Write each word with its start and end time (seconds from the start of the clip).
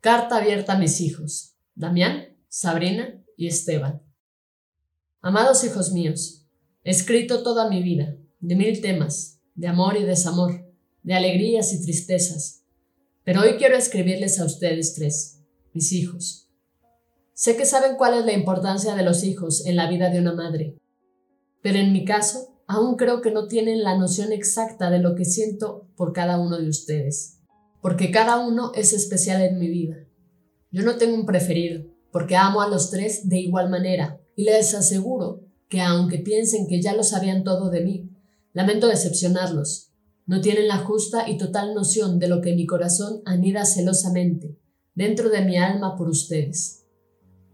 Carta 0.00 0.36
abierta 0.36 0.74
a 0.74 0.78
mis 0.78 1.00
hijos, 1.00 1.56
Damián, 1.74 2.36
Sabrina 2.46 3.20
y 3.36 3.48
Esteban. 3.48 4.00
Amados 5.20 5.64
hijos 5.64 5.90
míos, 5.90 6.46
he 6.84 6.90
escrito 6.92 7.42
toda 7.42 7.68
mi 7.68 7.82
vida, 7.82 8.16
de 8.38 8.54
mil 8.54 8.80
temas, 8.80 9.40
de 9.56 9.66
amor 9.66 9.96
y 9.96 10.04
desamor, 10.04 10.72
de 11.02 11.14
alegrías 11.14 11.72
y 11.72 11.82
tristezas, 11.82 12.62
pero 13.24 13.40
hoy 13.40 13.56
quiero 13.58 13.76
escribirles 13.76 14.38
a 14.38 14.44
ustedes 14.44 14.94
tres, 14.94 15.40
mis 15.72 15.90
hijos. 15.90 16.48
Sé 17.32 17.56
que 17.56 17.66
saben 17.66 17.96
cuál 17.96 18.20
es 18.20 18.24
la 18.24 18.34
importancia 18.34 18.94
de 18.94 19.02
los 19.02 19.24
hijos 19.24 19.66
en 19.66 19.74
la 19.74 19.90
vida 19.90 20.10
de 20.10 20.20
una 20.20 20.32
madre, 20.32 20.78
pero 21.60 21.80
en 21.80 21.92
mi 21.92 22.04
caso, 22.04 22.62
aún 22.68 22.94
creo 22.94 23.20
que 23.20 23.32
no 23.32 23.48
tienen 23.48 23.82
la 23.82 23.98
noción 23.98 24.30
exacta 24.30 24.90
de 24.90 25.00
lo 25.00 25.16
que 25.16 25.24
siento 25.24 25.88
por 25.96 26.12
cada 26.12 26.38
uno 26.38 26.56
de 26.56 26.68
ustedes 26.68 27.37
porque 27.80 28.10
cada 28.10 28.38
uno 28.46 28.72
es 28.74 28.92
especial 28.92 29.42
en 29.42 29.58
mi 29.58 29.68
vida. 29.68 29.96
Yo 30.70 30.82
no 30.82 30.96
tengo 30.96 31.14
un 31.14 31.26
preferido, 31.26 31.84
porque 32.12 32.36
amo 32.36 32.60
a 32.60 32.68
los 32.68 32.90
tres 32.90 33.28
de 33.28 33.38
igual 33.38 33.70
manera, 33.70 34.20
y 34.36 34.44
les 34.44 34.74
aseguro 34.74 35.44
que 35.68 35.80
aunque 35.80 36.18
piensen 36.18 36.66
que 36.66 36.80
ya 36.80 36.94
lo 36.94 37.02
sabían 37.02 37.44
todo 37.44 37.70
de 37.70 37.82
mí, 37.82 38.10
lamento 38.52 38.86
decepcionarlos. 38.86 39.92
No 40.26 40.40
tienen 40.40 40.68
la 40.68 40.78
justa 40.78 41.28
y 41.28 41.38
total 41.38 41.74
noción 41.74 42.18
de 42.18 42.28
lo 42.28 42.40
que 42.40 42.54
mi 42.54 42.66
corazón 42.66 43.22
anida 43.24 43.64
celosamente 43.64 44.58
dentro 44.94 45.30
de 45.30 45.42
mi 45.42 45.56
alma 45.56 45.96
por 45.96 46.08
ustedes. 46.08 46.84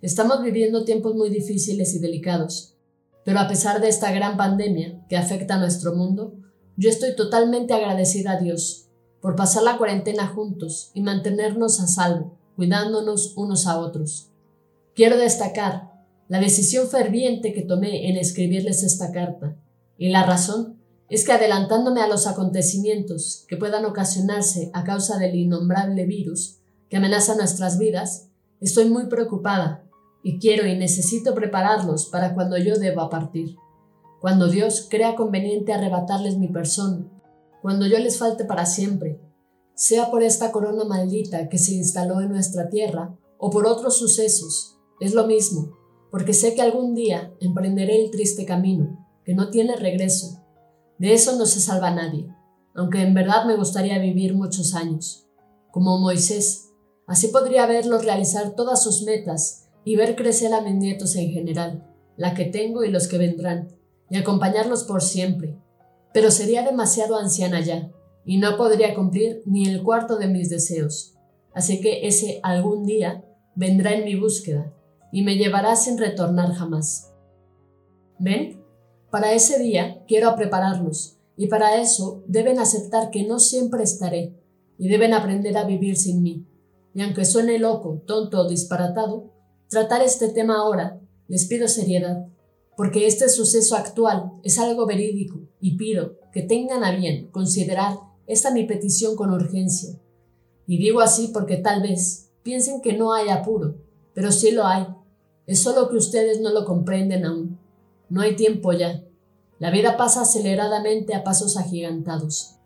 Estamos 0.02 0.42
viviendo 0.42 0.84
tiempos 0.84 1.14
muy 1.14 1.30
difíciles 1.30 1.94
y 1.94 1.98
delicados, 1.98 2.76
pero 3.24 3.38
a 3.38 3.48
pesar 3.48 3.80
de 3.80 3.88
esta 3.88 4.12
gran 4.12 4.36
pandemia 4.36 5.04
que 5.08 5.16
afecta 5.16 5.54
a 5.54 5.58
nuestro 5.60 5.94
mundo, 5.94 6.34
yo 6.76 6.90
estoy 6.90 7.14
totalmente 7.14 7.72
agradecida 7.74 8.32
a 8.32 8.40
Dios 8.40 8.83
por 9.24 9.36
pasar 9.36 9.62
la 9.62 9.78
cuarentena 9.78 10.26
juntos 10.26 10.90
y 10.92 11.00
mantenernos 11.00 11.80
a 11.80 11.86
salvo, 11.86 12.36
cuidándonos 12.56 13.32
unos 13.38 13.66
a 13.66 13.78
otros. 13.78 14.28
Quiero 14.94 15.16
destacar 15.16 15.92
la 16.28 16.40
decisión 16.40 16.88
ferviente 16.88 17.54
que 17.54 17.62
tomé 17.62 18.10
en 18.10 18.18
escribirles 18.18 18.82
esta 18.82 19.12
carta, 19.12 19.56
y 19.96 20.10
la 20.10 20.26
razón 20.26 20.76
es 21.08 21.24
que 21.24 21.32
adelantándome 21.32 22.02
a 22.02 22.06
los 22.06 22.26
acontecimientos 22.26 23.46
que 23.48 23.56
puedan 23.56 23.86
ocasionarse 23.86 24.70
a 24.74 24.84
causa 24.84 25.16
del 25.16 25.34
innombrable 25.34 26.04
virus 26.04 26.58
que 26.90 26.98
amenaza 26.98 27.34
nuestras 27.34 27.78
vidas, 27.78 28.28
estoy 28.60 28.90
muy 28.90 29.06
preocupada 29.06 29.86
y 30.22 30.38
quiero 30.38 30.66
y 30.66 30.76
necesito 30.76 31.34
prepararlos 31.34 32.10
para 32.10 32.34
cuando 32.34 32.58
yo 32.58 32.76
deba 32.76 33.08
partir, 33.08 33.56
cuando 34.20 34.48
Dios 34.48 34.86
crea 34.90 35.14
conveniente 35.14 35.72
arrebatarles 35.72 36.36
mi 36.36 36.48
persona 36.48 37.06
cuando 37.64 37.86
yo 37.86 37.98
les 37.98 38.18
falte 38.18 38.44
para 38.44 38.66
siempre, 38.66 39.22
sea 39.74 40.10
por 40.10 40.22
esta 40.22 40.52
corona 40.52 40.84
maldita 40.84 41.48
que 41.48 41.56
se 41.56 41.72
instaló 41.72 42.20
en 42.20 42.28
nuestra 42.28 42.68
tierra 42.68 43.16
o 43.38 43.48
por 43.48 43.66
otros 43.66 43.96
sucesos, 43.96 44.76
es 45.00 45.14
lo 45.14 45.26
mismo, 45.26 45.74
porque 46.10 46.34
sé 46.34 46.54
que 46.54 46.60
algún 46.60 46.94
día 46.94 47.32
emprenderé 47.40 48.04
el 48.04 48.10
triste 48.10 48.44
camino, 48.44 49.08
que 49.24 49.32
no 49.32 49.48
tiene 49.48 49.76
regreso. 49.76 50.44
De 50.98 51.14
eso 51.14 51.38
no 51.38 51.46
se 51.46 51.58
salva 51.58 51.90
nadie, 51.90 52.28
aunque 52.74 53.00
en 53.00 53.14
verdad 53.14 53.46
me 53.46 53.56
gustaría 53.56 53.98
vivir 53.98 54.34
muchos 54.34 54.74
años. 54.74 55.26
Como 55.72 55.98
Moisés, 55.98 56.68
así 57.06 57.28
podría 57.28 57.64
verlos 57.64 58.04
realizar 58.04 58.54
todas 58.54 58.82
sus 58.82 59.04
metas 59.04 59.70
y 59.86 59.96
ver 59.96 60.16
crecer 60.16 60.52
a 60.52 60.60
mis 60.60 60.74
nietos 60.74 61.16
en 61.16 61.30
general, 61.30 61.90
la 62.18 62.34
que 62.34 62.44
tengo 62.44 62.84
y 62.84 62.90
los 62.90 63.08
que 63.08 63.16
vendrán, 63.16 63.74
y 64.10 64.18
acompañarlos 64.18 64.84
por 64.84 65.00
siempre, 65.00 65.63
pero 66.14 66.30
sería 66.30 66.62
demasiado 66.62 67.18
anciana 67.18 67.60
ya, 67.60 67.90
y 68.24 68.38
no 68.38 68.56
podría 68.56 68.94
cumplir 68.94 69.42
ni 69.46 69.68
el 69.68 69.82
cuarto 69.82 70.16
de 70.16 70.28
mis 70.28 70.48
deseos. 70.48 71.14
Así 71.52 71.80
que 71.80 72.06
ese 72.06 72.38
algún 72.44 72.86
día 72.86 73.24
vendrá 73.56 73.92
en 73.94 74.04
mi 74.04 74.14
búsqueda 74.14 74.72
y 75.10 75.24
me 75.24 75.34
llevará 75.34 75.74
sin 75.74 75.98
retornar 75.98 76.52
jamás. 76.52 77.12
¿Ven? 78.20 78.64
Para 79.10 79.32
ese 79.32 79.58
día 79.58 80.04
quiero 80.06 80.36
prepararlos, 80.36 81.18
y 81.36 81.48
para 81.48 81.80
eso 81.80 82.22
deben 82.28 82.60
aceptar 82.60 83.10
que 83.10 83.24
no 83.24 83.40
siempre 83.40 83.82
estaré, 83.82 84.40
y 84.78 84.88
deben 84.88 85.14
aprender 85.14 85.58
a 85.58 85.64
vivir 85.64 85.96
sin 85.96 86.22
mí. 86.22 86.46
Y 86.94 87.02
aunque 87.02 87.24
suene 87.24 87.58
loco, 87.58 88.04
tonto 88.06 88.42
o 88.42 88.48
disparatado, 88.48 89.32
tratar 89.68 90.00
este 90.02 90.28
tema 90.28 90.58
ahora 90.58 91.00
les 91.26 91.46
pido 91.46 91.66
seriedad 91.66 92.28
porque 92.76 93.06
este 93.06 93.28
suceso 93.28 93.76
actual 93.76 94.32
es 94.42 94.58
algo 94.58 94.86
verídico 94.86 95.40
y 95.60 95.76
pido 95.76 96.16
que 96.32 96.42
tengan 96.42 96.82
a 96.84 96.92
bien 96.92 97.28
considerar 97.28 97.98
esta 98.26 98.50
mi 98.50 98.64
petición 98.64 99.16
con 99.16 99.30
urgencia. 99.30 99.98
Y 100.66 100.78
digo 100.78 101.00
así 101.00 101.28
porque 101.28 101.56
tal 101.56 101.82
vez 101.82 102.30
piensen 102.42 102.80
que 102.80 102.94
no 102.94 103.12
hay 103.12 103.28
apuro, 103.28 103.76
pero 104.14 104.32
sí 104.32 104.50
lo 104.50 104.66
hay. 104.66 104.86
Es 105.46 105.62
solo 105.62 105.88
que 105.88 105.96
ustedes 105.96 106.40
no 106.40 106.50
lo 106.50 106.64
comprenden 106.64 107.24
aún. 107.24 107.58
No 108.08 108.22
hay 108.22 108.34
tiempo 108.34 108.72
ya. 108.72 109.04
La 109.58 109.70
vida 109.70 109.96
pasa 109.96 110.22
aceleradamente 110.22 111.14
a 111.14 111.22
pasos 111.22 111.56
agigantados. 111.56 112.56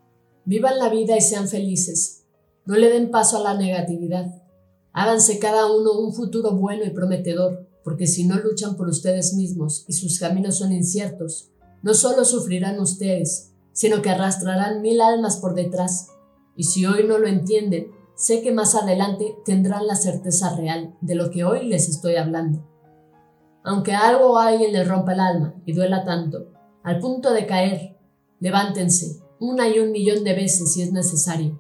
Vivan 0.45 0.79
la 0.79 0.89
vida 0.89 1.17
y 1.17 1.21
sean 1.21 1.49
felices. 1.49 2.25
No 2.65 2.77
le 2.77 2.89
den 2.89 3.11
paso 3.11 3.37
a 3.37 3.41
la 3.41 3.55
negatividad. 3.55 4.43
Háganse 4.93 5.39
cada 5.39 5.67
uno 5.73 5.99
un 5.99 6.15
futuro 6.15 6.53
bueno 6.53 6.85
y 6.85 6.91
prometedor 6.91 7.68
porque 7.89 8.07
si 8.07 8.27
no 8.27 8.37
luchan 8.37 8.77
por 8.77 8.87
ustedes 8.87 9.33
mismos 9.33 9.87
y 9.89 9.95
sus 9.95 10.19
caminos 10.19 10.59
son 10.59 10.73
inciertos, 10.73 11.51
no 11.83 11.95
solo 11.95 12.27
sufrirán 12.27 12.79
ustedes, 12.81 13.55
sino 13.73 14.03
que 14.03 14.11
arrastrarán 14.11 14.83
mil 14.83 15.01
almas 15.01 15.39
por 15.39 15.55
detrás. 15.55 16.09
Y 16.55 16.65
si 16.65 16.85
hoy 16.85 17.05
no 17.09 17.17
lo 17.17 17.29
entienden, 17.29 17.91
sé 18.15 18.43
que 18.43 18.53
más 18.53 18.75
adelante 18.75 19.35
tendrán 19.47 19.87
la 19.87 19.97
certeza 19.97 20.55
real 20.55 20.99
de 21.01 21.15
lo 21.15 21.31
que 21.31 21.45
hoy 21.45 21.67
les 21.67 21.89
estoy 21.89 22.17
hablando. 22.17 22.63
Aunque 23.65 23.95
algo 23.95 24.33
o 24.33 24.39
alguien 24.39 24.75
les 24.75 24.87
rompa 24.87 25.15
el 25.15 25.21
alma 25.21 25.55
y 25.65 25.73
duela 25.73 26.05
tanto, 26.05 26.53
al 26.85 27.01
punto 27.01 27.33
de 27.33 27.47
caer, 27.47 27.97
levántense 28.39 29.23
una 29.41 29.67
y 29.67 29.79
un 29.79 29.93
millón 29.93 30.25
de 30.25 30.35
veces 30.35 30.75
si 30.75 30.83
es 30.83 30.93
necesario, 30.93 31.59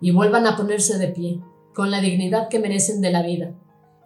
y 0.00 0.12
vuelvan 0.12 0.46
a 0.46 0.56
ponerse 0.56 0.96
de 0.96 1.08
pie, 1.08 1.42
con 1.74 1.90
la 1.90 2.00
dignidad 2.00 2.48
que 2.48 2.58
merecen 2.58 3.02
de 3.02 3.12
la 3.12 3.20
vida, 3.20 3.54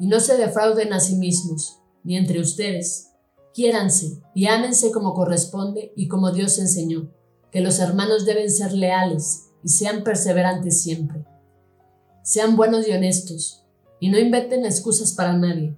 y 0.03 0.09
no 0.09 0.19
se 0.19 0.37
defrauden 0.37 0.93
a 0.93 0.99
sí 0.99 1.15
mismos, 1.15 1.79
ni 2.03 2.17
entre 2.17 2.41
ustedes. 2.41 3.13
Quiéranse 3.55 4.21
y 4.35 4.47
ámense 4.47 4.91
como 4.91 5.15
corresponde 5.15 5.93
y 5.95 6.09
como 6.09 6.33
Dios 6.33 6.59
enseñó, 6.59 7.09
que 7.53 7.61
los 7.61 7.79
hermanos 7.79 8.27
deben 8.27 8.51
ser 8.51 8.73
leales 8.73 9.51
y 9.63 9.69
sean 9.69 10.03
perseverantes 10.03 10.83
siempre. 10.83 11.25
Sean 12.25 12.57
buenos 12.57 12.89
y 12.89 12.91
honestos, 12.91 13.65
y 14.01 14.11
no 14.11 14.19
inventen 14.19 14.65
excusas 14.65 15.13
para 15.13 15.39
nadie, 15.39 15.77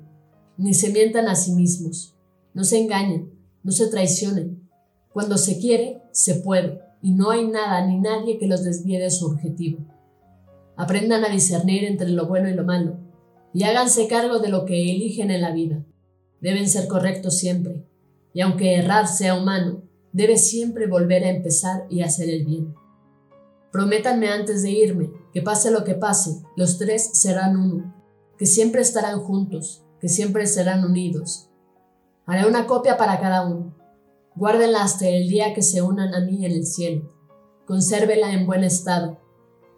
ni 0.57 0.73
se 0.73 0.89
mientan 0.89 1.29
a 1.29 1.37
sí 1.37 1.53
mismos. 1.53 2.15
No 2.55 2.65
se 2.65 2.81
engañen, 2.81 3.31
no 3.63 3.73
se 3.73 3.89
traicionen. 3.89 4.67
Cuando 5.13 5.37
se 5.37 5.59
quiere, 5.59 6.01
se 6.13 6.37
puede, 6.37 6.81
y 7.03 7.13
no 7.13 7.31
hay 7.31 7.47
nada 7.47 7.87
ni 7.87 7.99
nadie 7.99 8.39
que 8.39 8.47
los 8.47 8.65
desvíe 8.65 8.99
de 8.99 9.11
su 9.11 9.27
objetivo. 9.27 9.81
Aprendan 10.79 11.27
a 11.27 11.29
discernir 11.29 11.85
entre 11.85 12.09
lo 12.09 12.27
bueno 12.27 12.49
y 12.49 12.55
lo 12.55 12.65
malo, 12.65 13.04
y 13.55 13.63
háganse 13.63 14.09
cargo 14.09 14.41
de 14.41 14.49
lo 14.49 14.67
que 14.67 14.91
eligen 14.91 15.31
en 15.31 15.41
la 15.41 15.53
vida. 15.53 15.83
Deben 16.41 16.69
ser 16.69 16.89
correctos 16.89 17.39
siempre, 17.39 17.87
y 18.35 18.41
aunque 18.41 18.75
errar 18.75 19.07
sea 19.07 19.37
humano, 19.37 19.85
debe 20.13 20.37
siempre 20.37 20.89
volver 20.89 21.25
a 21.25 21.31
empezar 21.31 21.87
y 21.89 22.03
hacer 22.03 22.29
el 22.29 22.45
bien. 22.45 22.75
Prométanme 23.71 24.29
antes 24.29 24.63
de 24.63 24.73
irme 24.73 25.11
que 25.33 25.41
pase 25.41 25.71
lo 25.71 25.85
que 25.85 25.95
pase, 25.95 26.43
los 26.57 26.79
tres 26.79 27.11
serán 27.15 27.57
uno, 27.57 27.95
que 28.37 28.45
siempre 28.45 28.83
estarán 28.83 29.21
juntos, 29.21 29.85
que 30.01 30.09
siempre 30.09 30.47
serán 30.49 30.85
unidos. 30.85 31.49
Haré 32.27 32.47
una 32.47 32.67
copia 32.67 32.97
para 32.97 33.21
cada 33.21 33.47
uno. 33.47 33.75
Guárdenla 34.35 34.83
hasta 34.83 35.09
el 35.09 35.29
día 35.29 35.55
que 35.55 35.63
se 35.63 35.81
unan 35.81 36.13
a 36.13 36.21
mí 36.21 36.45
en 36.45 36.53
el 36.53 36.67
cielo. 36.67 37.13
Consérvela 37.67 38.33
en 38.33 38.47
buen 38.47 38.65
estado 38.65 39.24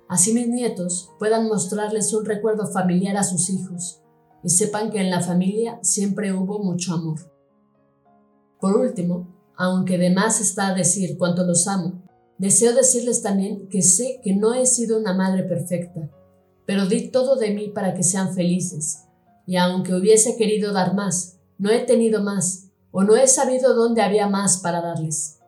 Así 0.08 0.32
mis 0.32 0.49
nietos 0.49 1.11
puedan 1.19 1.49
mostrarles 1.49 2.12
un 2.12 2.25
recuerdo 2.25 2.67
familiar 2.67 3.17
a 3.17 3.25
sus 3.25 3.50
hijos 3.50 4.00
y 4.44 4.50
sepan 4.50 4.91
que 4.91 5.00
en 5.00 5.11
la 5.11 5.20
familia 5.20 5.81
siempre 5.82 6.32
hubo 6.32 6.61
mucho 6.61 6.94
amor. 6.94 7.32
Por 8.61 8.76
último, 8.76 9.35
aunque 9.56 9.99
de 9.99 10.11
más 10.11 10.41
está 10.41 10.75
decir 10.75 11.19
cuánto 11.19 11.44
los 11.44 11.67
amo, 11.67 12.05
deseo 12.38 12.75
decirles 12.75 13.23
también 13.23 13.69
que 13.69 13.82
sé 13.82 14.20
que 14.23 14.35
no 14.35 14.55
he 14.55 14.67
sido 14.67 14.99
una 14.99 15.14
madre 15.14 15.43
perfecta, 15.43 16.11
pero 16.67 16.87
di 16.87 17.09
todo 17.11 17.37
de 17.37 17.50
mí 17.50 17.69
para 17.69 17.94
que 17.94 18.02
sean 18.02 18.35
felices. 18.35 19.05
Y 19.47 19.56
aunque 19.56 19.94
hubiese 19.94 20.37
querido 20.37 20.73
dar 20.73 20.94
más, 20.94 21.38
no 21.59 21.70
he 21.70 21.81
tenido 21.81 22.23
más, 22.23 22.70
o 22.91 23.02
no 23.02 23.17
he 23.17 23.26
sabido 23.26 23.75
dónde 23.75 24.02
había 24.02 24.29
más 24.29 24.59
para 24.59 24.81
darles. 24.81 25.38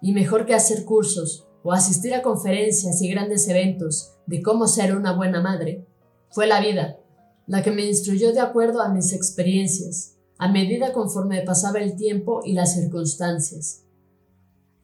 Y 0.00 0.12
mejor 0.12 0.46
que 0.46 0.54
hacer 0.54 0.84
cursos 0.84 1.47
o 1.62 1.72
asistir 1.72 2.14
a 2.14 2.22
conferencias 2.22 3.02
y 3.02 3.08
grandes 3.10 3.48
eventos 3.48 4.14
de 4.26 4.42
cómo 4.42 4.66
ser 4.66 4.96
una 4.96 5.12
buena 5.12 5.40
madre, 5.40 5.86
fue 6.30 6.46
la 6.46 6.60
vida, 6.60 6.98
la 7.46 7.62
que 7.62 7.70
me 7.70 7.86
instruyó 7.86 8.32
de 8.32 8.40
acuerdo 8.40 8.82
a 8.82 8.90
mis 8.90 9.12
experiencias, 9.12 10.16
a 10.38 10.50
medida 10.50 10.92
conforme 10.92 11.42
pasaba 11.42 11.80
el 11.80 11.96
tiempo 11.96 12.42
y 12.44 12.52
las 12.52 12.74
circunstancias. 12.74 13.84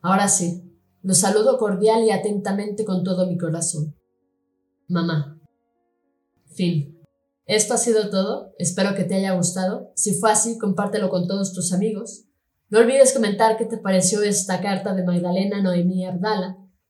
Ahora 0.01 0.29
sí, 0.29 0.63
los 1.03 1.19
saludo 1.19 1.59
cordial 1.59 2.03
y 2.05 2.11
atentamente 2.11 2.85
con 2.85 3.05
todo 3.05 3.27
mi 3.27 3.37
corazón. 3.37 3.95
Mamá. 4.89 5.39
Fin. 6.55 6.99
Esto 7.47 7.75
ha 7.75 7.79
sido 7.79 8.09
todo. 8.11 8.55
Espero 8.59 8.95
que 8.95 9.05
te 9.05 9.15
haya 9.15 9.35
gustado. 9.35 9.93
Si 9.95 10.15
fue 10.15 10.33
así, 10.33 10.57
compártelo 10.59 11.11
con 11.11 11.27
todos 11.27 11.53
tus 11.53 11.73
amigos. 11.73 12.25
No 12.71 12.79
olvides 12.79 13.13
comentar 13.13 13.57
qué 13.57 13.67
te 13.67 13.77
pareció 13.77 14.23
esta 14.23 14.61
carta 14.61 14.95
de 14.95 15.05
Magdalena 15.05 15.63
Noemí 15.63 16.07
Ardala. 16.07 16.57